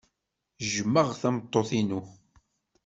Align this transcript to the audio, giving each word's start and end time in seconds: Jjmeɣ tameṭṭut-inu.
Jjmeɣ 0.67 1.09
tameṭṭut-inu. 1.21 2.01